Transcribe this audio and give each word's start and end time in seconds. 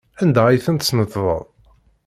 Anda 0.21 0.41
ay 0.47 0.59
tent-tesneṭḍeḍ? 0.65 1.41